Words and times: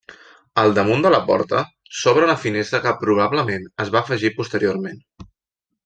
Al 0.61 0.71
damunt 0.77 1.03
de 1.05 1.11
la 1.15 1.19
porta 1.27 1.61
s'obre 1.99 2.27
una 2.29 2.37
finestra 2.47 2.81
que 2.87 2.97
probablement 3.05 3.71
es 3.87 3.93
va 3.97 4.03
afegir 4.05 4.37
posteriorment. 4.41 4.99